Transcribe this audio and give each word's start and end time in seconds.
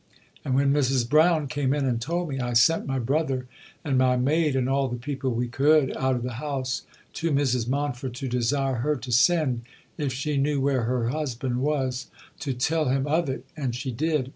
And 0.43 0.55
when 0.55 0.73
Mrs 0.73 1.07
Browne 1.07 1.45
came 1.45 1.75
in 1.75 1.85
and 1.85 2.01
told 2.01 2.27
me, 2.29 2.39
I 2.39 2.53
sent 2.53 2.87
my 2.87 2.97
brother 2.97 3.45
and 3.85 3.99
my 3.99 4.17
maid 4.17 4.55
and 4.55 4.67
all 4.67 4.87
the 4.87 4.95
people 4.95 5.29
we 5.29 5.47
could 5.47 5.95
out 5.95 6.15
of 6.15 6.23
the 6.23 6.37
house 6.41 6.81
to 7.13 7.29
Mrs 7.31 7.67
Montford 7.67 8.15
to 8.15 8.27
desire 8.27 8.77
her 8.77 8.95
to 8.95 9.11
send, 9.11 9.61
if 9.99 10.11
she 10.11 10.37
knew 10.37 10.59
where 10.59 10.85
her 10.85 11.09
husband 11.09 11.57
was, 11.57 12.07
to 12.39 12.51
tell 12.53 12.85
him 12.89 13.05
of 13.05 13.29
it; 13.29 13.45
and 13.55 13.75
she 13.75 13.91
did. 13.91 14.29